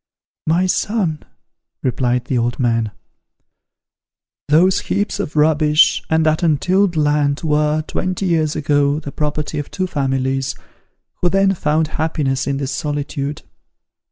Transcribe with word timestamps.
"My 0.47 0.65
son," 0.65 1.19
replied 1.83 2.25
the 2.25 2.35
old 2.39 2.57
man, 2.59 2.89
"those 4.47 4.79
heaps 4.79 5.19
of 5.19 5.35
rubbish, 5.35 6.01
and 6.09 6.25
that 6.25 6.41
untilled 6.41 6.95
land, 6.97 7.41
were, 7.43 7.83
twenty 7.83 8.25
years 8.25 8.55
ago, 8.55 8.99
the 8.99 9.11
property 9.11 9.59
of 9.59 9.69
two 9.69 9.85
families, 9.85 10.55
who 11.21 11.29
then 11.29 11.53
found 11.53 11.89
happiness 12.01 12.47
in 12.47 12.57
this 12.57 12.71
solitude. 12.71 13.43